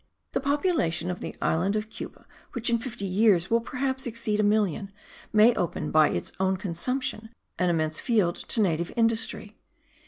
[0.31, 4.43] The population of the island of Cuba, which in fifty years will perhaps exceed a
[4.43, 4.91] million,
[5.31, 9.59] may open by its own consumption an immense field to native industry.